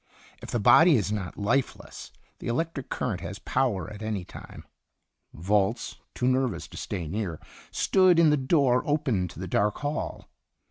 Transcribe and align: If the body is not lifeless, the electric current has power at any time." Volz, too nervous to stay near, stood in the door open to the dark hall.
If 0.41 0.49
the 0.49 0.59
body 0.59 0.95
is 0.95 1.11
not 1.11 1.37
lifeless, 1.37 2.11
the 2.39 2.47
electric 2.47 2.89
current 2.89 3.21
has 3.21 3.37
power 3.37 3.87
at 3.87 4.01
any 4.01 4.25
time." 4.25 4.65
Volz, 5.31 5.99
too 6.15 6.27
nervous 6.27 6.67
to 6.69 6.77
stay 6.77 7.07
near, 7.07 7.39
stood 7.69 8.17
in 8.17 8.31
the 8.31 8.35
door 8.37 8.81
open 8.87 9.27
to 9.27 9.37
the 9.37 9.47
dark 9.47 9.77
hall. 9.77 10.27